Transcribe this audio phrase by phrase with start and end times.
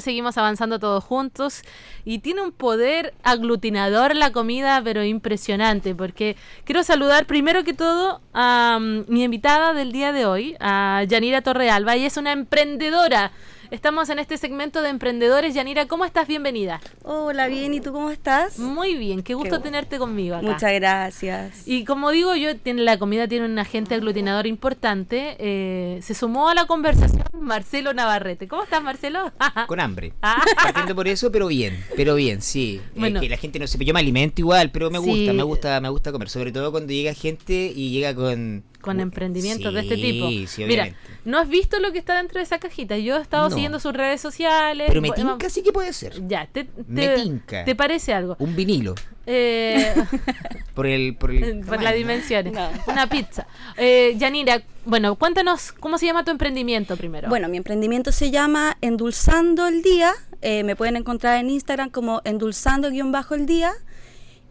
[0.00, 1.62] seguimos avanzando todos juntos
[2.04, 8.20] y tiene un poder aglutinador la comida, pero impresionante, porque quiero saludar primero que todo
[8.32, 13.32] a mm, mi invitada del día de hoy, a Yanira Torrealba, y es una emprendedora
[13.70, 15.54] Estamos en este segmento de emprendedores.
[15.54, 16.26] Yanira, ¿cómo estás?
[16.26, 16.80] Bienvenida.
[17.04, 17.72] Hola, bien.
[17.72, 18.58] ¿Y tú cómo estás?
[18.58, 19.22] Muy bien.
[19.22, 20.44] Qué gusto tenerte conmigo acá.
[20.44, 21.68] Muchas gracias.
[21.68, 25.36] Y como digo yo, tiene, la comida tiene un agente aglutinador importante.
[25.38, 28.48] Eh, se sumó a la conversación Marcelo Navarrete.
[28.48, 29.32] ¿Cómo estás, Marcelo?
[29.68, 30.14] Con hambre.
[30.20, 30.42] Ah.
[30.56, 31.84] Partiendo por eso, pero bien.
[31.94, 32.80] Pero bien, sí.
[32.96, 33.20] Bueno.
[33.20, 33.78] que la gente no se...
[33.84, 36.28] Yo me alimento igual, pero me gusta, me gusta, me gusta comer.
[36.28, 40.28] Sobre todo cuando llega gente y llega con con emprendimientos de este tipo.
[40.66, 40.94] Mira,
[41.24, 42.98] no has visto lo que está dentro de esa cajita.
[42.98, 44.86] Yo he estado siguiendo sus redes sociales.
[44.88, 46.26] Pero me tinca sí que puede ser.
[46.26, 48.36] Ya, te, te, ¿Te parece algo?
[48.38, 48.94] Un vinilo.
[49.26, 49.94] Eh,
[50.74, 52.52] por el por, el por las dimensiones.
[52.86, 53.46] Una pizza.
[53.76, 57.28] Eh, Yanira, bueno, cuéntanos cómo se llama tu emprendimiento primero.
[57.28, 60.12] Bueno, mi emprendimiento se llama Endulzando el Día.
[60.42, 63.72] Eh, me pueden encontrar en Instagram como endulzando-el día.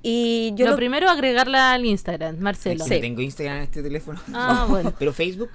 [0.01, 2.85] Y yo lo, primero agregarla al Instagram, Marcelo.
[2.85, 2.99] Sí.
[3.01, 4.19] Tengo Instagram en este teléfono.
[4.33, 4.93] Ah, bueno.
[4.97, 5.49] Pero Facebook.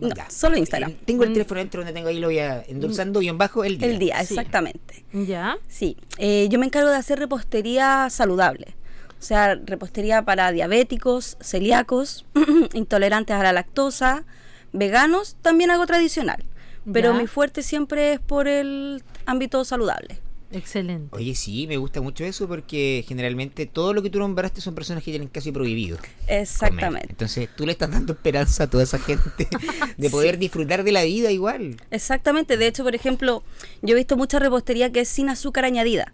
[0.00, 0.94] No, solo Instagram.
[1.04, 1.32] Tengo el mm.
[1.32, 3.88] teléfono dentro donde tengo ahí lo voy a endulzando guion bajo el día.
[3.88, 5.04] El día, exactamente.
[5.12, 5.56] ¿Ya?
[5.68, 5.96] Sí.
[6.18, 8.74] Eh, yo me encargo de hacer repostería saludable.
[9.18, 12.26] O sea, repostería para diabéticos, celíacos,
[12.74, 14.24] intolerantes a la lactosa,
[14.72, 16.44] veganos, también hago tradicional.
[16.92, 20.18] Pero mi fuerte siempre es por el ámbito saludable.
[20.52, 21.08] Excelente.
[21.16, 25.02] Oye, sí, me gusta mucho eso porque generalmente todo lo que tú nombraste son personas
[25.02, 25.98] que tienen casi prohibido.
[26.28, 27.08] Exactamente.
[27.10, 29.48] Entonces tú le estás dando esperanza a toda esa gente
[29.96, 31.76] de poder disfrutar de la vida igual.
[31.90, 32.56] Exactamente.
[32.56, 33.42] De hecho, por ejemplo,
[33.80, 36.12] yo he visto mucha repostería que es sin azúcar añadida,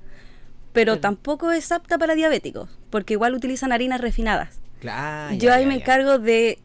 [0.72, 4.60] pero tampoco es apta para diabéticos porque igual utilizan harinas refinadas.
[4.80, 5.34] Claro.
[5.36, 6.58] Yo ahí me encargo de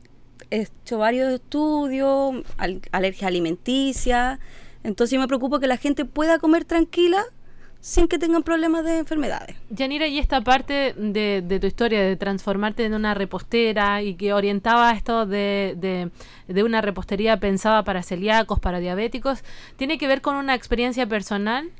[0.51, 2.35] he hecho varios estudios,
[2.91, 4.39] alergia alimenticia.
[4.83, 7.25] Entonces yo me preocupo que la gente pueda comer tranquila
[7.83, 9.57] sin que tengan problemas de enfermedades.
[9.69, 14.93] Yanira, y esta parte de, tu historia de transformarte en una repostera y que orientaba
[14.93, 16.09] esto de,
[16.47, 19.43] de, una repostería pensada para celíacos, para diabéticos,
[19.75, 21.71] ¿tiene que ver con una experiencia personal?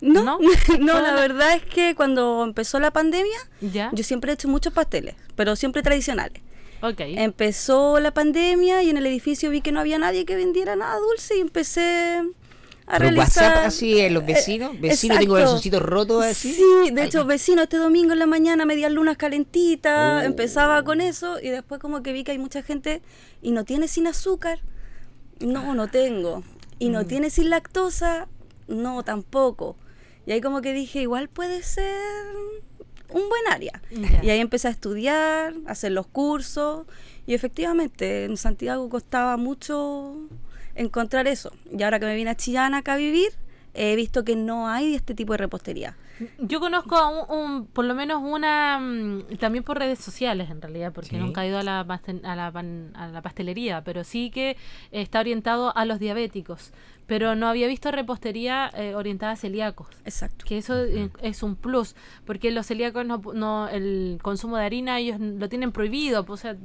[0.00, 0.38] No, no,
[1.02, 5.56] la verdad es que cuando empezó la pandemia, yo siempre he hecho muchos pasteles, pero
[5.56, 6.40] siempre tradicionales.
[6.80, 7.18] Okay.
[7.18, 10.96] Empezó la pandemia y en el edificio vi que no había nadie que vendiera nada
[10.96, 12.22] dulce y empecé
[12.90, 16.52] a WhatsApp así en los vecinos, vecinos tengo el rotos así.
[16.52, 20.26] Sí, de hecho, vecino este domingo en la mañana, medias lunas calentitas, oh.
[20.26, 23.02] empezaba con eso y después como que vi que hay mucha gente
[23.42, 24.60] y no tiene sin azúcar.
[25.38, 26.42] No, no tengo.
[26.78, 27.06] Y no mm.
[27.06, 28.28] tiene sin lactosa,
[28.68, 29.76] no tampoco.
[30.26, 31.94] Y ahí como que dije, igual puede ser
[33.08, 33.80] un buen área.
[34.22, 36.86] Y ahí empecé a estudiar, a hacer los cursos
[37.26, 40.16] y efectivamente en Santiago costaba mucho
[40.80, 41.52] encontrar eso.
[41.70, 43.30] Y ahora que me vine a Chillán acá a vivir,
[43.74, 45.96] he visto que no hay este tipo de repostería.
[46.38, 46.96] Yo conozco
[47.28, 51.48] un, por lo menos una, mm, también por redes sociales en realidad, porque nunca he
[51.48, 52.46] ido a la, a, la,
[52.94, 54.56] a la pastelería, pero sí que
[54.90, 56.72] está orientado a los diabéticos.
[57.06, 59.88] Pero no había visto repostería eh, orientada a celíacos.
[60.04, 60.44] Exacto.
[60.46, 60.84] Que eso
[61.22, 65.72] es un plus, porque los celíacos no, no, el consumo de harina ellos lo tienen
[65.72, 66.56] prohibido, pues, o sea,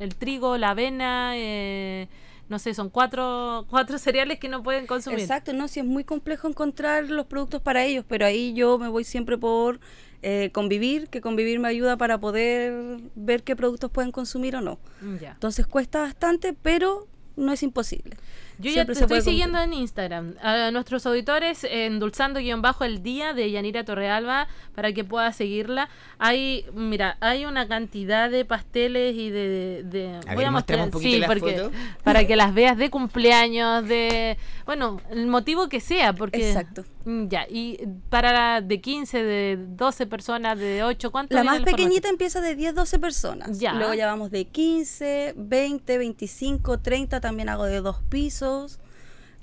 [0.00, 2.08] el trigo, la avena, eh,
[2.48, 5.20] no sé, son cuatro, cuatro cereales que no pueden consumir.
[5.20, 8.88] Exacto, no, sí es muy complejo encontrar los productos para ellos, pero ahí yo me
[8.88, 9.80] voy siempre por
[10.22, 14.78] eh, convivir, que convivir me ayuda para poder ver qué productos pueden consumir o no.
[15.02, 17.06] Entonces cuesta bastante, pero
[17.36, 18.16] no es imposible.
[18.58, 20.34] Yo ya te estoy siguiendo en Instagram.
[20.42, 25.88] A nuestros auditores, endulzando-el día de Yanira Torrealba, para que pueda seguirla.
[26.18, 30.20] Hay, mira, hay una cantidad de pasteles y de.
[30.34, 31.70] voy a mostrar un sí, porque,
[32.04, 34.38] para que las veas de cumpleaños, de.
[34.66, 36.48] Bueno, el motivo que sea, porque.
[36.48, 36.84] Exacto.
[37.04, 37.78] Mm, ya, y
[38.08, 41.34] para de 15, de 12 personas, de 8, ¿cuánto?
[41.34, 43.58] La más pequeñita empieza de 10, 12 personas.
[43.58, 43.74] Ya.
[43.74, 48.43] Luego ya vamos de 15, 20, 25, 30, también hago de dos pisos.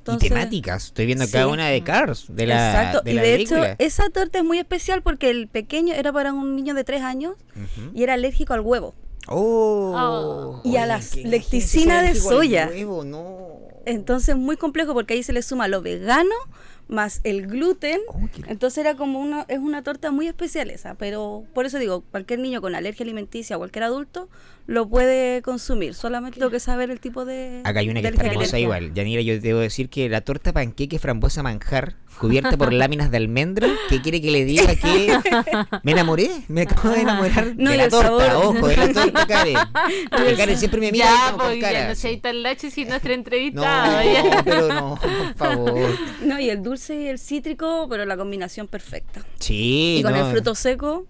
[0.08, 4.10] Y temáticas, estoy viendo cada una de Cars, de la Exacto, y de hecho esa
[4.10, 7.36] torta es muy especial porque el pequeño era para un niño de 3 años
[7.94, 8.96] y era alérgico al huevo.
[9.28, 10.62] Oh, oh.
[10.64, 12.72] y a la lecticina de soya.
[13.86, 16.36] Entonces muy complejo porque ahí se le suma lo vegano
[16.92, 18.00] más el gluten.
[18.10, 22.04] Oh, entonces era como una, es una torta muy especial esa, pero por eso digo,
[22.12, 24.30] cualquier niño con alergia alimenticia, cualquier adulto,
[24.68, 25.94] lo puede consumir.
[25.94, 27.62] Solamente tengo que saber el tipo de.
[27.64, 28.94] Acá hay una que está hermosa igual.
[28.94, 33.68] Yanira, yo debo decir que la torta panqueque frambuesa manjar, cubierta por láminas de almendra,
[33.90, 35.18] ¿qué quiere que le diga que
[35.84, 36.30] me enamoré?
[36.48, 39.58] Me acabo de enamorar no, de la torta, ojo, de la torta, Karen.
[40.38, 44.04] Karen siempre me mira ya, pues, Ya, no sé, tan lache si nuestra entrevista.
[44.04, 45.90] No, pero no, por favor.
[46.24, 49.26] No, y el dulce y el cítrico, pero la combinación perfecta.
[49.40, 51.08] Sí, y con no, el fruto seco,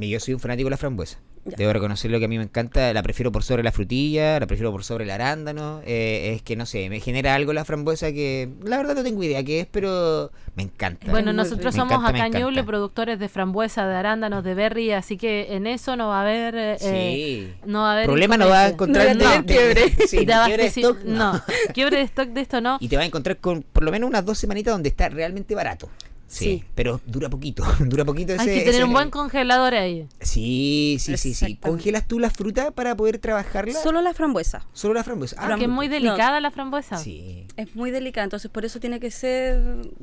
[0.00, 1.18] Yo soy un fanático de la frambuesa.
[1.48, 1.56] Ya.
[1.56, 2.92] Debo reconocer lo que a mí me encanta.
[2.92, 5.80] La prefiero por sobre la frutilla, la prefiero por sobre el arándano.
[5.84, 9.22] eh, es que no sé, me genera algo la frambuesa que la verdad no tengo
[9.22, 11.10] idea qué es, pero me encanta.
[11.10, 11.74] Bueno, nosotros.
[11.74, 15.66] Me somos encanta, acá Ñuble productores de frambuesa, de arándanos, de berry, así que en
[15.66, 16.54] eso no va a haber...
[16.54, 17.52] eh, eh, Sí.
[17.66, 19.90] no va a haber Problema no va a encontrar No va quiebre.
[20.08, 21.40] sí, de quiebre stock, no.
[21.74, 22.76] quiebre de stock de esto no.
[22.80, 25.54] Y te vas a encontrar con por lo menos unas dos semanitas donde está realmente
[25.54, 25.88] barato.
[26.30, 26.64] Sí, Sí.
[26.74, 28.42] pero dura poquito, dura poquito ese...
[28.42, 30.06] Hay que tener ese- un buen congelador ahí.
[30.20, 31.56] Sí, sí, sí, sí.
[31.56, 33.72] ¿Congelas tú la fruta para poder trabajarla?
[33.72, 34.66] solo la frambuesa.
[34.74, 35.36] Solo la frambuesa.
[35.38, 35.94] Ah, Porque es muy no.
[35.94, 36.98] delicada la frambuesa.
[36.98, 37.46] Sí.
[37.56, 39.58] Es muy delicada, entonces por eso tiene que ser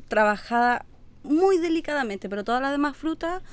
[0.07, 0.85] trabajada
[1.23, 3.43] muy delicadamente, pero todas las demás frutas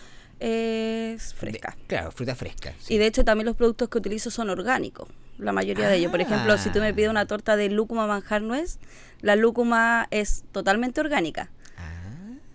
[0.40, 1.76] es fresca.
[1.78, 2.72] De- claro, fruta fresca.
[2.80, 2.94] sí.
[2.94, 5.08] Y de hecho también los productos que utilizo son orgánicos,
[5.38, 6.10] la mayoría de ellos.
[6.10, 8.78] Por ejemplo, si tú me pides una torta de lúcuma manjar nuez,
[9.20, 11.50] la lúcuma es totalmente orgánica.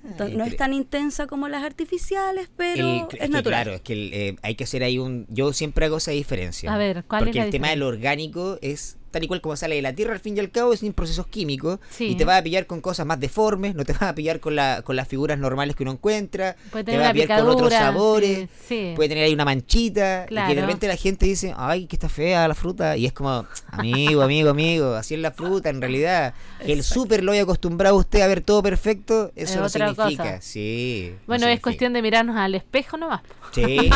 [0.08, 3.44] Entonces, no es entre- tan intensa como las artificiales, pero el- es, que, natural.
[3.64, 5.26] Claro, es que el, eh, hay que hacer ahí un...
[5.30, 6.74] Yo siempre hago esa diferencia.
[6.74, 9.56] A ver, ¿cuál es Porque la el tema del orgánico es tal y cual como
[9.56, 11.80] sale de la tierra, al fin y al cabo, es sin procesos químicos.
[11.90, 12.06] Sí.
[12.06, 14.56] Y te vas a pillar con cosas más deformes, no te vas a pillar con,
[14.56, 16.56] la, con las figuras normales que uno encuentra.
[16.72, 18.50] Puede te vas a pillar con otros sabores.
[18.68, 18.94] sí, sí.
[18.96, 20.26] Puede tener ahí una manchita.
[20.26, 20.62] Y que de Claro.
[20.62, 22.96] repente la gente dice, ay, que está fea la fruta.
[22.98, 26.34] Y es como, amigo, amigo, amigo, así es la fruta en realidad.
[26.66, 29.66] Que el súper lo haya acostumbrado a usted a ver todo perfecto, eso Es no
[29.66, 30.24] otra significa.
[30.24, 30.42] cosa.
[30.42, 31.10] Sí.
[31.12, 31.62] no Bueno, es significa.
[31.64, 33.22] cuestión de mirarnos al espejo nomás.
[33.54, 33.64] Sí,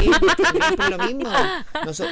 [0.62, 1.30] siempre lo mismo.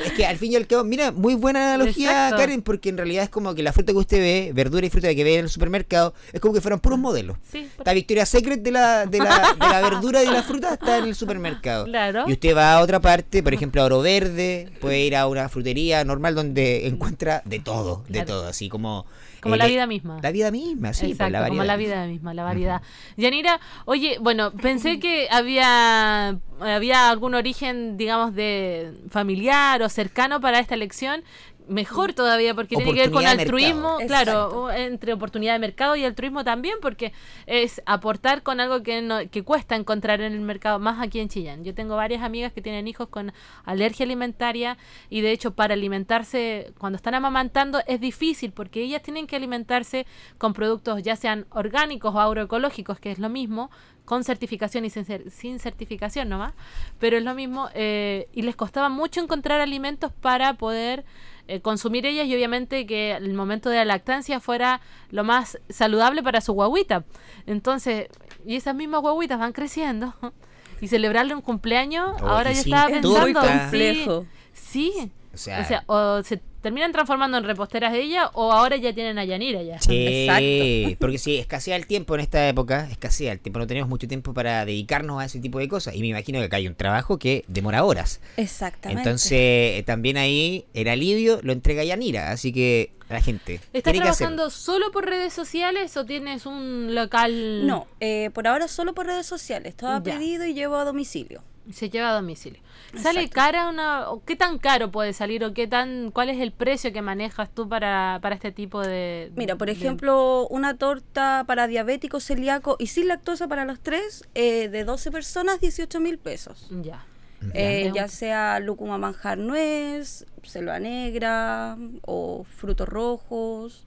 [0.06, 2.38] Es que al fin y al cabo, mira, muy buena analogía, Exacto.
[2.38, 5.14] Karen, porque en realidad es como que la fruta que usted ve, verdura y fruta
[5.14, 7.38] que ve en el supermercado, es como que fueran puros modelos.
[7.52, 10.44] Sí, por- La Victoria Secret de la, de, la, de la verdura y de la
[10.44, 11.86] fruta está en el supermercado.
[11.86, 12.26] Claro.
[12.28, 15.50] Y usted va a otra parte, por ejemplo a Oro Verde, puede ir a una
[15.50, 18.28] frutería normal donde encuentra de todo, de Claro.
[18.28, 19.06] todo, así como...
[19.42, 20.20] Como eh, la vida misma.
[20.22, 22.82] La vida misma, sí, Exacto, la como la vida misma, la variedad.
[23.16, 30.60] Yanira, oye, bueno, pensé que había, había algún origen, digamos, de familiar o cercano para
[30.60, 31.24] esta elección.
[31.70, 36.44] Mejor todavía, porque tiene que ver con altruismo, claro, entre oportunidad de mercado y altruismo
[36.44, 37.14] también, porque
[37.46, 41.30] es aportar con algo que, no, que cuesta encontrar en el mercado, más aquí en
[41.30, 41.64] Chillán.
[41.64, 43.32] Yo tengo varias amigas que tienen hijos con
[43.66, 44.78] alergia alimentaria
[45.10, 50.08] y de hecho para alimentarse, cuando están amamantando, es difícil porque ellas tienen que alimentarse
[50.38, 53.70] con productos ya sean orgánicos o agroecológicos, que es lo mismo,
[54.06, 56.54] con certificación y sin, cer- sin certificación nomás,
[57.00, 61.06] pero es lo mismo, eh, y les costaba mucho encontrar alimentos para poder
[61.50, 66.22] eh, consumir ellas y obviamente que el momento de la lactancia fuera lo más saludable
[66.24, 67.06] para su guaguita.
[67.46, 68.08] Entonces,
[68.46, 70.14] y esas mismas guaguitas van creciendo
[70.82, 74.26] y celebrarle un cumpleaños, Oh, ahora yo sin estaba pensando, sí, complejo.
[74.54, 78.76] sí, O sea, o sea, o se terminan transformando en reposteras de ella o ahora
[78.78, 79.80] ya tienen a Yanira ya.
[79.80, 80.98] Sí, Exacto.
[81.00, 84.34] porque si escasea el tiempo en esta época, escasea el tiempo, no tenemos mucho tiempo
[84.34, 85.96] para dedicarnos a ese tipo de cosas.
[85.96, 88.20] Y me imagino que acá hay un trabajo que demora horas.
[88.38, 89.02] Exactamente.
[89.02, 94.00] Entonces, eh, también ahí el alivio lo entrega Yanira, así que la gente ¿Estás tiene
[94.02, 94.36] que hacerlo.
[94.36, 97.66] trabajando solo por redes sociales o tienes un local?
[97.66, 99.76] No, eh, por ahora solo por redes sociales.
[99.76, 100.14] Todo a Ya.
[100.18, 101.42] pedido y llevo a domicilio.
[101.72, 102.62] Se lleva a domicilio.
[102.96, 103.36] ¿Sale Exacto.
[103.36, 106.92] cara una, o qué tan caro puede salir o qué tan, cuál es el precio
[106.92, 109.32] que manejas tú para, para este tipo de...
[109.36, 114.24] Mira, por de- ejemplo, una torta para diabético, celíaco y sin lactosa para los tres,
[114.34, 116.68] eh, de 12 personas, 18 mil pesos.
[116.82, 117.06] Ya.
[117.54, 118.02] Eh, Ya.
[118.04, 123.86] ya sea lúcuma manjar nuez, selva negra o frutos rojos.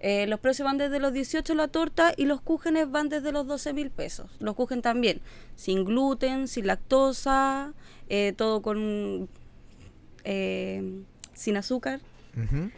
[0.00, 3.46] Eh, los precios van desde los 18 la torta y los cúgenes van desde los
[3.46, 4.30] 12 mil pesos.
[4.38, 5.20] Los cúgenes también,
[5.56, 7.72] sin gluten, sin lactosa,
[8.08, 9.28] eh, todo con
[10.24, 11.02] eh,
[11.34, 12.00] sin azúcar.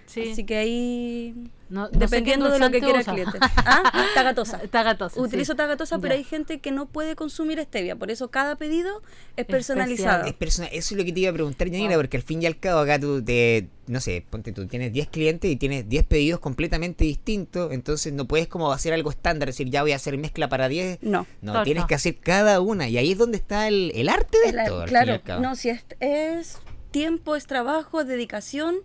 [0.06, 0.30] Sí.
[0.32, 1.34] Así que ahí,
[1.68, 3.38] No- no sé qué dependiendo de lo que quiera el cliente.
[3.56, 4.58] Ah, tagatosa.
[4.70, 5.56] Tagatosa, Utilizo sí.
[5.56, 6.18] tagatosa, pero Ya.
[6.18, 9.02] hay gente que no puede consumir stevia, por eso cada pedido
[9.36, 10.24] es personalizado.
[10.26, 12.46] Es personal, eso es lo que te iba a preguntar, Yanira, porque al fin y
[12.46, 16.04] al cabo acá tú te, no sé, ponte tú, tienes 10 clientes y tienes 10
[16.06, 20.16] pedidos completamente distintos, entonces no puedes como hacer algo estándar, decir ya voy a hacer
[20.18, 20.98] mezcla para 10.
[21.02, 21.26] No.
[21.42, 24.52] No, tienes que hacer cada una y ahí es donde está el, el arte de
[24.52, 24.80] La- esto.
[24.80, 25.42] al fin y claro, al cabo.
[25.42, 26.58] no, si es, es
[26.90, 28.76] tiempo, es trabajo, es dedicación,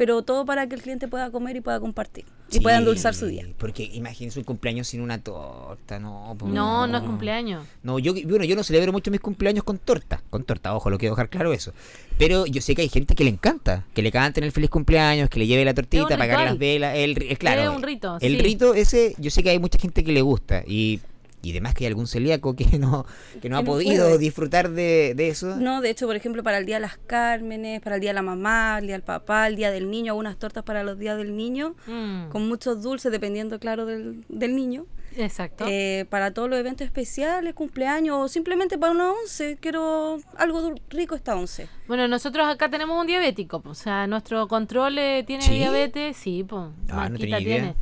[0.00, 3.26] pero todo para que el cliente pueda comer y pueda compartir y pueda endulzar su
[3.26, 3.44] día.
[3.58, 6.34] Porque imagínense un cumpleaños sin una torta, no.
[6.42, 7.66] No, no es cumpleaños.
[7.82, 10.22] No, yo, bueno, yo no celebro mucho mis cumpleaños con torta.
[10.30, 11.74] Con torta, ojo, lo quiero dejar claro eso.
[12.16, 13.84] Pero yo sé que hay gente que le encanta.
[13.92, 16.44] Que le canten el feliz cumpleaños, que le lleve la tortita, ritual.
[16.46, 16.96] las velas.
[16.96, 18.42] El, claro, Es un rito, El sí.
[18.42, 20.64] rito ese, yo sé que hay mucha gente que le gusta.
[20.66, 21.00] Y,
[21.42, 23.06] y además que hay algún celíaco que no,
[23.40, 24.18] que no ha no podido puede.
[24.18, 25.56] disfrutar de, de eso.
[25.56, 28.14] No, de hecho, por ejemplo, para el Día de las Cármenes, para el Día de
[28.14, 31.16] la Mamá, el Día del Papá, el Día del Niño, algunas tortas para los días
[31.16, 32.28] del niño, Mm.
[32.30, 34.86] con muchos dulces, dependiendo, claro, del, del niño.
[35.16, 35.64] Exacto.
[35.68, 39.58] Eh, para todos los eventos especiales, cumpleaños o simplemente para una once.
[39.60, 41.68] Quiero algo rico esta once.
[41.88, 45.50] Bueno, nosotros acá tenemos un diabético, po, o sea, nuestro control eh, tiene ¿Sí?
[45.54, 47.74] diabetes, sí, pues, Ah, no tenía idea.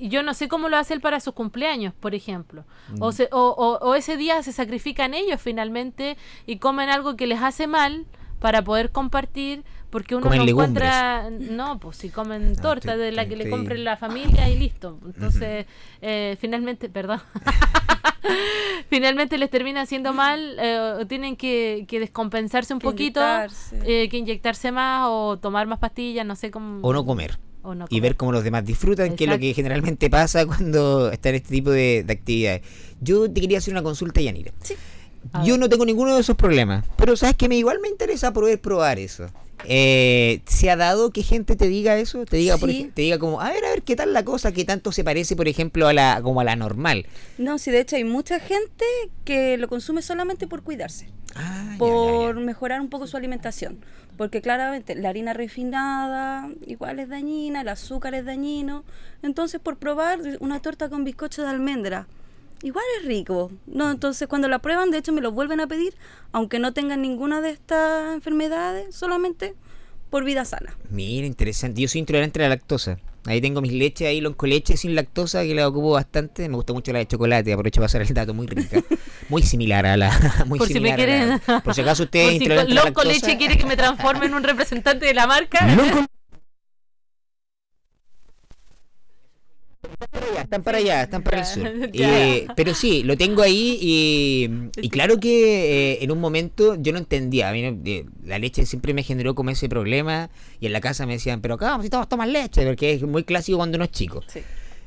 [0.00, 2.64] Yo no sé cómo lo hace él para sus cumpleaños, por ejemplo.
[2.90, 3.02] Mm.
[3.02, 6.16] O, se- o, o- o ese día se sacrifican ellos finalmente
[6.46, 8.06] y comen algo que les hace mal
[8.40, 10.88] para poder compartir, porque uno Comen no legumbres.
[10.92, 14.48] encuentra, no, pues si comen torta te- de la te- que le compre la familia
[14.50, 14.98] y listo.
[15.06, 15.66] Entonces,
[16.02, 17.20] eh, finalmente, perdón.
[18.90, 23.80] finalmente les termina haciendo mal, eh, o tienen que, que descompensarse un Que poquito, inyectarse.
[24.04, 26.80] eh, que inyectarse más o tomar más pastillas, no sé cómo.
[26.86, 27.38] O no comer.
[27.64, 31.10] O no y ver cómo los demás disfrutan, que es lo que generalmente pasa cuando
[31.10, 32.62] está en este tipo de, de actividades.
[33.00, 34.52] Yo te quería hacer una consulta, Yanira.
[35.44, 38.60] Yo no tengo ninguno de esos problemas, pero sabes que me igual me interesa poder
[38.60, 39.26] probar eso.
[39.66, 42.24] Eh, ¿Se ha dado que gente te diga eso?
[42.24, 44.52] Te diga, por te diga como, a ver, a ver, ¿qué tal la cosa?
[44.52, 47.06] ¿Qué tanto se parece, por ejemplo, a la como a la normal?
[47.38, 48.84] No, sí, de hecho hay mucha gente
[49.24, 51.08] que lo consume solamente por cuidarse.
[51.34, 52.46] Ah, ya, por ya, ya.
[52.46, 53.78] mejorar un poco su alimentación.
[54.16, 58.84] Porque claramente la harina refinada igual es dañina, el azúcar es dañino.
[59.22, 62.06] Entonces, por probar una torta con bizcocho de almendra,
[62.64, 63.52] igual es rico.
[63.66, 65.94] No, entonces cuando la prueban, de hecho me lo vuelven a pedir,
[66.32, 69.54] aunque no tengan ninguna de estas enfermedades, solamente
[70.10, 70.76] por vida sana.
[70.90, 71.80] Mira, interesante.
[71.80, 72.98] Yo soy intolerante a la lactosa.
[73.26, 76.46] Ahí tengo mis leches, ahí con leche sin lactosa, que la ocupo bastante.
[76.48, 78.82] Me gusta mucho la de chocolate, aprovecho para pasar el dato, muy rica.
[79.30, 80.44] Muy similar a la...
[80.46, 81.62] Muy Por si me similar a la- quieren.
[81.62, 83.08] Por si acaso usted Por si lactosa.
[83.08, 85.66] Leche quiere que me transforme en un representante de la marca.
[85.74, 86.06] Loco-
[90.44, 91.66] Están para allá, están para el sur.
[91.92, 96.92] Eh, pero sí, lo tengo ahí y, y claro que eh, en un momento yo
[96.92, 97.48] no entendía.
[97.48, 100.30] A mí eh, la leche siempre me generó como ese problema
[100.60, 103.24] y en la casa me decían, pero acá si todos toman leche, porque es muy
[103.24, 104.22] clásico cuando uno es chico.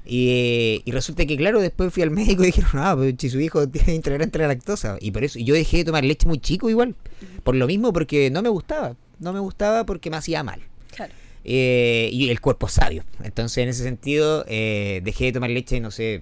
[0.06, 3.42] Y, y resulta que, claro, después fui al médico y dijeron, ah, pues si su
[3.42, 4.98] hijo tiene intolerante a la lactosa.
[5.02, 6.96] Y por eso y yo dejé de tomar leche muy chico igual.
[7.44, 8.96] Por lo mismo, porque no me gustaba.
[9.20, 10.62] No me gustaba porque me hacía mal.
[10.96, 11.14] Claro.
[11.50, 13.06] Eh, y el cuerpo es sabio.
[13.24, 16.22] Entonces, en ese sentido, eh, dejé de tomar leche, no sé,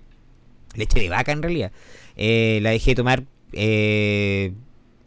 [0.75, 1.71] leche de vaca en realidad.
[2.15, 4.53] Eh, la dejé de tomar, eh,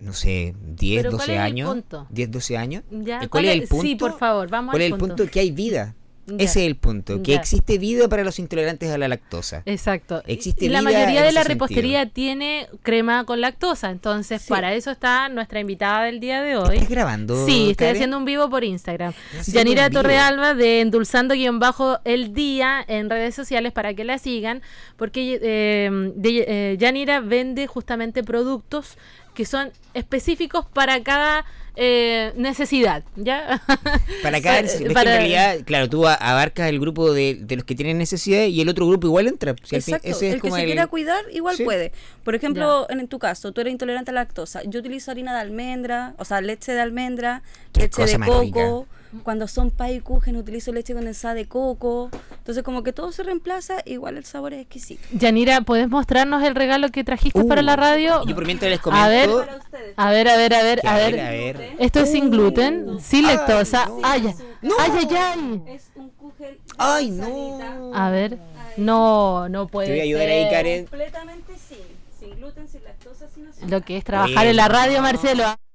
[0.01, 1.71] no sé, 10, Pero ¿cuál 12 es el años.
[1.71, 2.07] punto?
[2.11, 2.83] 10, 12 años.
[2.91, 3.87] Ya, Eh, ¿Cuál es el punto?
[3.87, 5.17] Sí, por favor, vamos ¿Cuál al es el punto.
[5.17, 5.31] punto?
[5.31, 5.95] Que hay vida.
[6.39, 7.23] Ese es el punto.
[7.23, 9.63] Que existe vida para los intolerantes a la lactosa.
[9.67, 10.23] Exacto.
[10.27, 11.67] Existe y la vida mayoría de la sentido.
[11.67, 14.49] repostería tiene crema con lactosa, entonces Sí.
[14.49, 16.75] para eso está nuestra invitada del día de hoy.
[16.77, 17.47] ¿Estás grabando?
[17.47, 17.95] Sí, estoy Karen?
[17.97, 19.13] haciendo un vivo por Instagram.
[19.39, 19.91] Haciendo Yanira.
[19.91, 24.63] Torrealba de Endulzando guion bajo el día en redes sociales para que la sigan,
[24.97, 28.97] porque eh, de- eh, Yanira vende justamente productos
[29.35, 31.45] que son específicos para cada
[31.81, 33.63] eh, necesidad, ¿ya?
[34.23, 37.99] Para cada que en realidad, claro, tú abarcas el grupo de, de los que tienen
[37.99, 39.55] necesidad y el otro grupo igual entra.
[39.63, 41.63] Si fin- Exacto, ese es el que como se el- quiera cuidar igual Sí.
[41.65, 41.93] puede.
[42.25, 44.63] Por ejemplo, en, tu caso, tú eres intolerante a la lactosa.
[44.65, 47.43] Yo utilizo harina de almendra, o sea, leche de almendra,
[47.73, 48.87] Qué leche de coco.
[49.23, 52.11] Cuando son pie y kuchen utilizo leche condensada de coco.
[52.39, 55.03] Entonces, como que todo se reemplaza, igual el sabor es exquisito.
[55.13, 58.25] Yanira, ¿puedes mostrarnos el regalo que trajiste Uh, para la radio?
[58.27, 59.05] Yo por mientras les comento.
[59.05, 59.95] A ver, Para ustedes.
[59.97, 61.21] a ver, a ver, a ver, a ver.
[61.21, 61.73] a ver.
[61.79, 63.87] Esto es sin gluten, sin Ay, lactosa.
[63.87, 64.01] no.
[64.03, 64.35] Ay, ay,
[64.79, 65.63] ay, ay, ay.
[65.75, 67.93] Es un kuchen Ay, no.
[67.95, 68.39] A ver.
[68.77, 70.49] No, no puede Te voy a ayudar ahí.
[70.51, 70.87] Karen.
[70.87, 71.79] Completamente sin,
[72.21, 73.71] sin gluten, sin lactosa, sin azúcar.
[73.71, 75.68] Lo que es trabajar en la radio, no.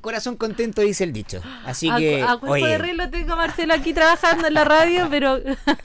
[0.00, 1.40] Corazón contento dice el dicho.
[1.64, 4.54] Así A, que, a cuerpo oye, de rey lo tengo a Marcelo aquí trabajando en
[4.54, 5.38] la radio, pero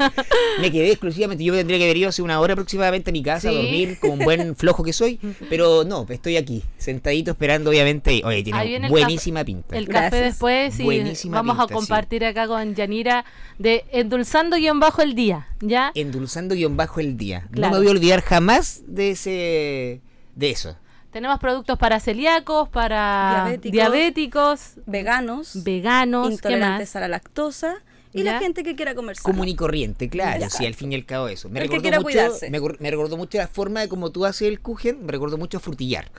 [0.61, 1.43] me quedé exclusivamente.
[1.43, 3.47] Yo tendría que haber ido hace una hora aproximadamente a mi casa Sí.
[3.47, 5.19] a dormir como un buen flojo que soy.
[5.49, 8.21] Pero no, estoy aquí, sentadito esperando, obviamente.
[8.23, 9.75] Oye, tiene buenísima pinta.
[9.77, 10.23] el café Gracias.
[10.23, 11.73] después y Buenísima vamos a sí.
[11.73, 13.25] compartir acá con Yanira
[13.57, 15.91] de Endulzando guion bajo el día, ¿ya?
[15.95, 17.47] Endulzando guion bajo el día.
[17.51, 17.69] Claro.
[17.75, 20.01] No me voy a olvidar jamás de ese.
[20.35, 20.77] de eso.
[21.11, 23.71] Tenemos productos para celíacos, para Diabéticos.
[23.71, 27.81] diabéticos, Veganos, veganos, ¿qué intolerantes a la lactosa
[28.13, 28.33] y ¿Ya?
[28.33, 29.23] la gente que quiera comer sano.
[29.23, 30.57] Común y corriente, claro, Exacto.
[30.57, 31.49] sí, al fin y al cabo eso.
[31.49, 32.03] Me El que recordó, quiera mucho,
[32.37, 32.49] cuidarse.
[32.79, 35.59] me, recordó mucho la forma de como tú haces el kuchen, me recordó mucho a
[35.61, 36.09] frutillar.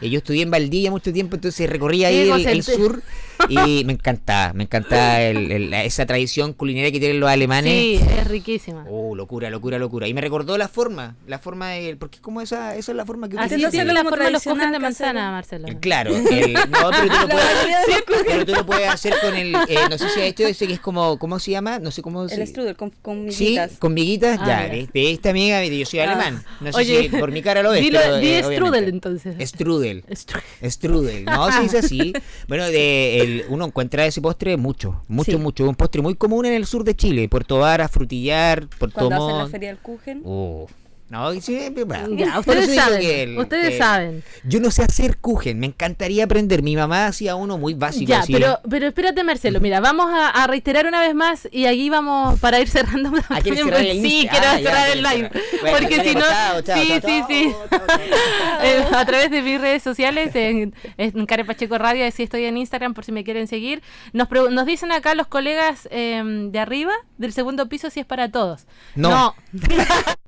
[0.00, 3.00] Eh, yo estudié en Valdivia mucho tiempo, entonces recorría ahí el, sur
[3.48, 7.72] y me encantaba, me encantaba el- esa tradición culinaria que tienen los alemanes.
[7.72, 8.84] Sí, es riquísima.
[8.90, 10.08] Oh, locura, locura, locura.
[10.08, 11.96] Y me recordó la forma, la forma de...
[11.96, 13.70] Porque como esa, esa es la forma que Así utilizan.
[13.70, 15.30] tiene hacerlo la forma de los de manzana, casero.
[15.32, 15.68] Marcelo.
[15.68, 18.88] El- Claro, el- no, pero tú lo puedes, mayoría de los pero tú lo puedes
[18.88, 21.44] hacer con el, eh, no sé si has hecho ese que es como, ¿cómo ¿cómo
[21.44, 21.78] se llama?
[21.78, 23.72] No sé cómo El se strudel con, con Sí, miguitas.
[23.78, 26.04] con miguitas, Ah, ya, de, de esta amiga, yo soy Ah.
[26.12, 26.42] alemán.
[26.60, 29.48] No sé Oye, si por mi cara lo es, dilo- pero, di eh, strudel, entonces.
[29.48, 30.04] Strudel.
[30.06, 32.12] Stru- Strudel, no se dice así.
[32.48, 35.36] Bueno, de el- uno encuentra ese postre mucho, mucho, Sí.
[35.36, 35.68] mucho.
[35.68, 39.28] Un postre muy común en el sur de Chile, Puerto Vara, Frutillar, Puerto Cuando hacen
[39.28, 39.50] la Montt.
[39.52, 40.22] feria del Kuchen.
[40.24, 40.66] Uh,
[41.10, 44.22] no, y sí, bueno, Ya, por ustedes saben, que el- ustedes que- saben.
[44.44, 46.62] Yo no sé hacer kuchen, me encantaría aprender.
[46.62, 48.08] Mi mamá hacía uno muy básico.
[48.10, 48.32] Ya, así.
[48.32, 49.60] pero, pero espérate, Marcelo.
[49.60, 53.10] Mira, vamos a, a reiterar una vez más y aquí vamos para ir cerrando.
[53.30, 55.30] Ah, ¿quieres también, cerrar pues, el sí, quiero Ah, ya, cerrar el live.
[55.62, 56.20] Bueno, porque si no.
[56.20, 57.52] chao, sí, chao, sí, sí.
[58.62, 62.56] Eh, a través de mis redes sociales, en, en Care Pacheco Radio, así estoy en
[62.56, 63.82] Instagram por si me quieren seguir.
[64.12, 68.30] Nos, nos dicen acá los colegas eh, de arriba, del segundo piso, si es para
[68.30, 68.66] todos.
[68.94, 69.34] No.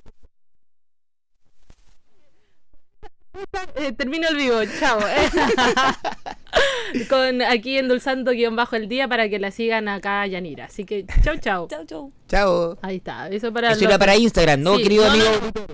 [3.75, 4.99] Eh, termino el vivo, chao.
[7.09, 10.65] Con aquí endulzando guion bajo el día para que la sigan acá Yanira.
[10.65, 11.67] Así que chau, chau.
[11.69, 12.11] Chau, chau.
[12.27, 12.77] Chao.
[12.81, 13.29] Ahí está.
[13.29, 15.25] Eso para Eso los era para Instagram, ¿no, Sí, querido no, amigo?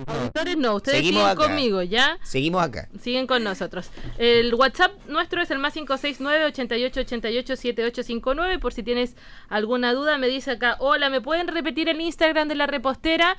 [0.06, 1.48] no, auditores no, ustedes Seguimos siguen acá.
[1.48, 2.20] conmigo, ¿ya?
[2.24, 2.88] Seguimos acá.
[3.02, 3.90] Siguen con nosotros.
[4.20, 9.16] El WhatsApp nuestro es el más 569 88 88 7859 por si tienes
[9.50, 13.36] alguna duda me dice acá, "Hola, ¿me pueden repetir el Instagram de la repostera?"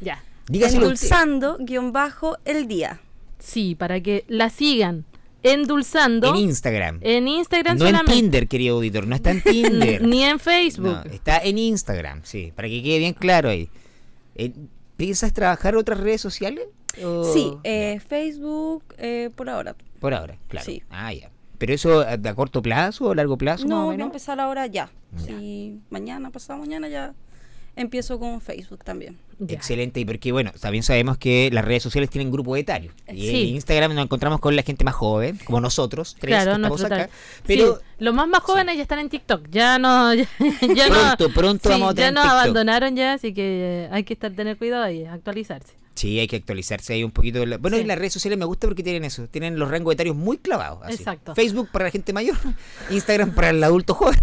[0.00, 0.20] Ya.
[0.48, 0.82] Dígaselo.
[0.82, 2.98] Endulzando guion bajo el día.
[3.42, 5.04] Sí, para que la sigan
[5.42, 6.98] endulzando En Instagram.
[7.02, 8.04] en Instagram no en.
[8.06, 10.02] Tinder, querido auditor, no está en Tinder.
[10.06, 10.86] Ni en Facebook.
[11.04, 13.68] No, está en Instagram, sí, para que quede bien claro ahí.
[14.36, 14.52] Eh,
[14.96, 16.64] ¿Piensas trabajar otras redes sociales?
[17.04, 19.74] O- Sí, eh, Facebook eh, por ahora.
[19.98, 20.64] Por ahora, claro.
[20.66, 20.82] sí.
[20.90, 21.30] Ah, ya.
[21.58, 23.66] ¿Pero eso a a corto plazo o a largo plazo?
[23.66, 24.90] No, voy a empezar ahora ya.
[25.16, 25.24] Ya.
[25.26, 27.14] Sí, mañana, pasado mañana ya
[27.76, 29.18] empiezo con Facebook también.
[29.38, 29.56] Ya.
[29.56, 32.92] Excelente, y porque bueno, también sabemos que las redes sociales tienen grupo etario.
[33.12, 33.42] Y Sí.
[33.42, 36.84] en Instagram nos encontramos con la gente más joven, como nosotros, tres Claro, que estamos
[36.84, 36.96] acá.
[36.96, 37.10] tal-
[37.46, 39.48] Pero Sí, los más más jóvenes ya están en TikTok.
[39.50, 40.26] Ya no, ya,
[40.74, 42.38] ya no- Pronto, pronto sí, vamos a ya tener nos TikTok.
[42.40, 45.74] abandonaron ya, así que hay que estar tener cuidado ahí, actualizarse.
[45.94, 47.44] Sí, hay que actualizarse ahí un poquito.
[47.46, 47.82] la- Bueno, Sí.
[47.82, 50.80] y las redes sociales me gusta porque tienen eso, tienen los rangos etarios muy clavados.
[50.82, 50.94] así.
[50.94, 51.34] Exacto.
[51.34, 52.36] Facebook para la gente mayor,
[52.90, 54.18] Instagram para el adulto joven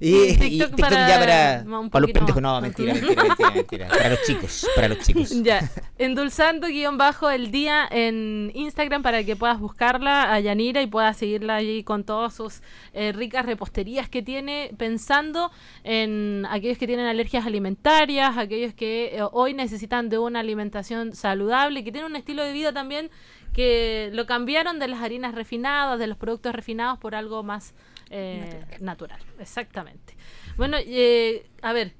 [0.00, 1.18] y, Y y TikTok para- ya
[1.64, 2.42] para, para los pendejos.
[2.42, 3.88] No, mentira, mentira, mentira, mentira.
[3.88, 5.30] Para los chicos, para los chicos.
[5.42, 10.86] Ya, endulzando guion bajo el día en Instagram para que puedas buscarla a Yanira y
[10.86, 12.60] puedas seguirla allí con todas sus
[12.92, 15.50] eh, ricas reposterías que tiene, pensando
[15.84, 21.84] en aquellos que tienen alergias alimentarias, aquellos que eh, hoy necesitan de una alimentación saludable,
[21.84, 23.10] que tienen un estilo de vida también
[23.52, 27.74] que lo cambiaron de las harinas refinadas, de los productos refinados por algo más
[28.10, 29.20] eh, natural.
[29.38, 30.16] Exactamente.
[30.56, 31.92] Bueno, eh, a ver,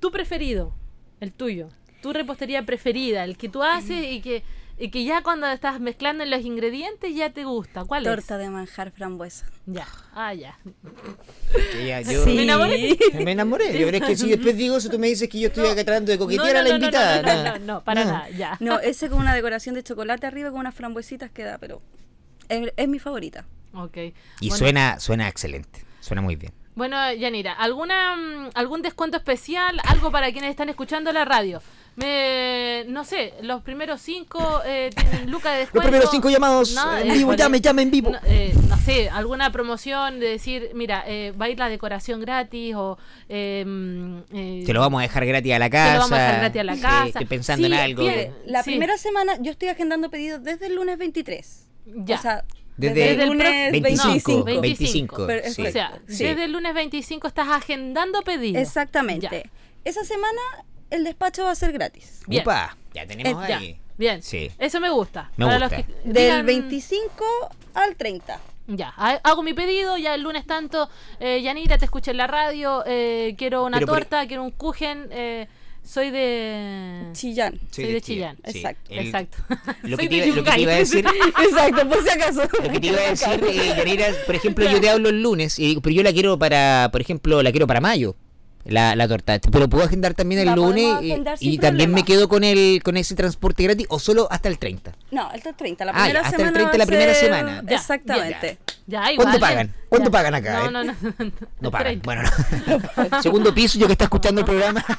[0.00, 0.74] tu preferido,
[1.20, 1.68] el tuyo,
[2.02, 4.42] tu repostería preferida, el que tú haces y que,
[4.78, 7.84] y que ya cuando estás mezclando los ingredientes ya te gusta.
[7.84, 9.46] ¿Cuál Torta de manjar frambuesa.
[9.46, 9.52] es?
[9.66, 10.58] Ya, ah, ya.
[11.86, 12.34] Ya, yo- Sí.
[12.36, 12.98] Me enamoré.
[13.24, 13.78] Me enamoré.
[13.78, 16.12] Yo creo que si después digo eso, tú me dices que yo estoy acá tratando
[16.12, 17.22] de coquetear No, a la no, no, no, invitada.
[17.22, 18.12] No, no, no, no, para No.
[18.12, 18.56] nada, ya.
[18.60, 21.80] No, ese con una decoración de chocolate arriba con unas frambuesitas queda, pero
[22.48, 23.44] es, es mi favorita.
[23.74, 23.96] Ok.
[24.40, 25.84] Y Bueno, suena, suena excelente.
[26.00, 26.52] Suena muy bien.
[26.74, 29.80] Bueno, Yanira, ¿alguna, mm, ¿algún descuento especial?
[29.84, 31.62] ¿Algo para quienes están escuchando la radio?
[31.96, 35.88] Me, no sé, los primeros cinco eh, tienen lucas de Los descuento.
[35.88, 38.10] primeros cinco llamados No, en vivo, llame, llame en vivo.
[38.10, 42.20] No, eh, no sé, alguna promoción de decir, mira, eh, va a ir la decoración
[42.20, 42.98] gratis o...
[43.30, 45.94] eh, mm, eh, Te lo vamos a dejar gratis a la casa.
[45.94, 47.06] lo vamos a dejar gratis a la casa.
[47.06, 48.02] estoy pensando Sí, en algo.
[48.02, 48.34] bien.
[48.44, 48.70] La Sí.
[48.70, 51.68] primera semana yo estoy agendando pedidos desde el lunes 23.
[51.86, 52.16] Ya.
[52.16, 52.44] O sea,
[52.76, 54.60] Desde- el el lunes 25, 25.
[54.60, 55.26] 25.
[55.26, 55.66] Pero- sí.
[55.66, 56.24] O sea, Sí.
[56.24, 58.60] desde el lunes 25 estás agendando pedidos.
[58.60, 59.28] Exactamente.
[59.44, 59.50] Ya.
[59.84, 60.40] Esa semana
[60.90, 62.22] el despacho va a ser gratis.
[62.26, 62.42] Bien.
[62.42, 63.78] Upa, ya tenemos Eh, ya, ahí.
[63.98, 64.22] Bien.
[64.22, 64.50] Sí.
[64.58, 65.30] Eso me gusta.
[65.36, 65.76] Me Para gusta.
[65.78, 67.24] Los que Del digan- 25
[67.74, 68.40] al 30.
[68.68, 70.88] Ya, ha- hago mi pedido, ya el lunes tanto,
[71.20, 74.50] eh, Yanira, te escuché en la radio, eh, quiero una Pero por- torta, quiero un
[74.50, 75.46] kuchen, eh,
[75.84, 77.10] soy de...
[77.12, 77.60] Chillán.
[77.70, 78.36] Soy de Chillán.
[78.42, 79.38] Exacto, El- Exacto.
[79.82, 80.62] Lo Soy que, te de iba, lo que te Yungay.
[80.62, 81.06] iba a decir,
[81.44, 82.40] Exacto, por si acaso.
[82.64, 85.58] lo que te iba a decir, eh, Yanira, por ejemplo, yo te hablo el lunes,
[85.60, 88.16] y digo, pero yo la quiero para, por ejemplo, la quiero para mayo.
[88.68, 92.02] La, la torta, pero puedo agendar también el La lunes podemos y, y también me
[92.02, 92.06] problema.
[92.06, 94.92] quedo con el con ese transporte gratis o solo hasta el 30.
[95.12, 95.84] No, hasta el 30.
[95.84, 97.62] La Ah, ya, primera hasta el semana 30 va la primera ser- semana.
[97.68, 98.58] Ya, Exactamente.
[98.88, 99.40] Ya, igual, ¿Cuánto ya.
[99.40, 99.74] pagan?
[99.88, 100.12] ¿Cuánto Ya.
[100.12, 100.70] pagan acá, No, eh?
[100.72, 100.94] no, no.
[101.60, 102.00] No pagan.
[102.00, 102.04] 30.
[102.04, 102.22] Bueno,
[103.12, 103.22] no.
[103.22, 104.84] Segundo piso, yo que está escuchando el programa.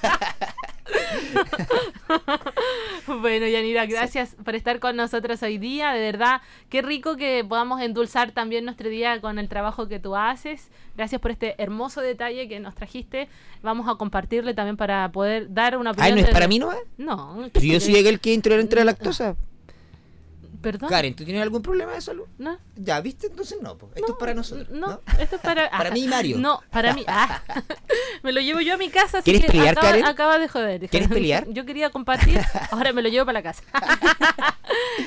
[3.08, 5.94] Bueno, Yanira, gracias por estar con nosotros hoy día.
[5.94, 10.16] De verdad, qué rico que podamos endulzar también nuestro día con el trabajo que tú
[10.16, 10.70] haces.
[10.96, 13.30] Gracias por este hermoso detalle que nos trajiste.
[13.62, 16.18] Vamos a compartirle también para poder dar una opinión.
[16.18, 16.72] Ay, ¿no es para mí, no?
[16.98, 17.50] No.
[17.54, 19.36] Pero yo soy el que intolerante a la lactosa.
[20.62, 20.90] ¿Perdón?
[20.90, 22.26] Karen, ¿tú tienes algún problema de salud?
[22.38, 22.58] ¿No?
[22.76, 23.28] Ya, ¿viste?
[23.28, 23.90] Entonces no, po.
[23.96, 24.70] esto es para nosotros.
[24.70, 25.02] No, ¿no?
[25.20, 25.70] esto es para.
[25.78, 26.38] Para mí y Mario.
[26.40, 27.04] No, para mí.
[27.08, 27.42] Ah,
[28.24, 29.20] me lo llevo yo a mi casa.
[29.20, 30.06] Así ¿Quieres que pelear, acaba, Karen?
[30.06, 30.90] acaba de joder.
[30.90, 31.48] ¿Quieres pelear?
[31.54, 32.40] Yo quería compartir,
[32.72, 33.64] ahora me lo llevo para la casa.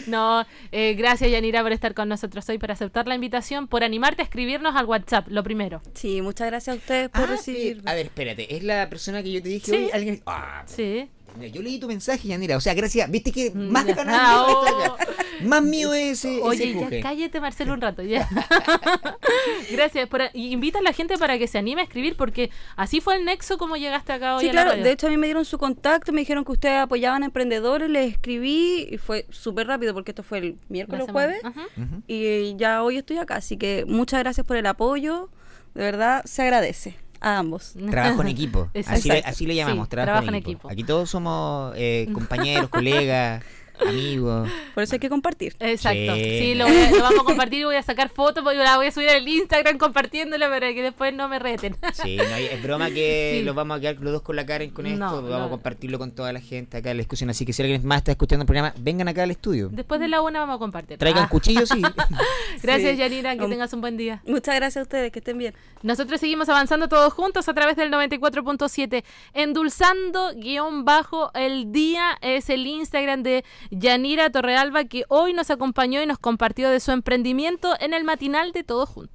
[0.06, 4.22] no, eh, gracias Yanira por estar con nosotros hoy, por aceptar la invitación, por animarte
[4.22, 5.82] a escribirnos al WhatsApp, lo primero.
[5.94, 7.90] Sí, muchas gracias a ustedes por Ah, recibirme.
[7.90, 9.76] A ver, espérate, es la persona que yo te dije Sí.
[9.76, 9.90] hoy.
[9.92, 10.22] Alguien...
[10.26, 11.08] Ah, Sí.
[11.52, 12.56] yo leí tu mensaje, Yanira.
[12.56, 13.10] O sea, gracias.
[13.10, 13.94] ¿Viste que más ya.
[13.94, 14.96] ganas Ah,
[15.44, 18.28] Más mío es ese, Oye, ese ya cállate Marcelo un rato, ya.
[19.70, 20.08] Gracias.
[20.08, 23.16] Por, y invita a la gente para que se anime a escribir, porque así fue
[23.16, 24.70] el nexo como llegaste acá hoy Sí, a la claro.
[24.70, 24.84] radio.
[24.84, 27.88] De hecho, a mí me dieron su contacto, me dijeron que ustedes apoyaban a emprendedores,
[27.90, 31.66] les escribí y fue súper rápido porque esto fue el miércoles o jueves Ajá.
[32.06, 33.36] Y ya hoy estoy acá.
[33.36, 35.28] Así que muchas gracias por el apoyo.
[35.74, 37.74] De verdad, se agradece a ambos.
[37.90, 38.68] Trabajo en equipo.
[38.86, 40.68] Así le, así le llamamos, Sí, trabajo, en, equipo.
[40.70, 43.44] Aquí todos somos eh, compañeros, colegas,
[43.86, 44.48] amigos.
[44.74, 45.54] Por eso hay que compartir.
[45.60, 46.14] Exacto.
[46.14, 46.38] Sí.
[46.40, 48.76] Sí, lo, voy a- lo vamos a compartir y voy a sacar fotos, porque la
[48.76, 51.76] voy a subir al Instagram compartiéndola para que después no me reten.
[51.92, 53.44] Sí, no, es broma que Sí.
[53.44, 54.98] los vamos a quedar los dos con la Karen con esto.
[54.98, 55.44] No, vamos no.
[55.44, 57.30] a compartirlo con toda la gente acá en la discusión.
[57.30, 59.68] Así que si alguien más está escuchando el programa, vengan acá al estudio.
[59.72, 60.98] Después de la una vamos a compartir.
[60.98, 61.28] Traigan Ah.
[61.28, 61.80] cuchillos y.
[62.62, 62.96] Gracias, Sí.
[62.96, 64.22] Yanira, que Um, tengas un buen día.
[64.26, 65.54] Muchas gracias a ustedes, que estén bien.
[65.82, 69.02] Nosotros seguimos avanzando todos juntos a través del 94.7.
[69.34, 76.02] Endulzando guion bajo el día es el Instagram de Yanira Torrealba que hoy nos acompañó
[76.02, 79.08] y nos compartió de su emprendimiento en el matinal de Todos Juntos.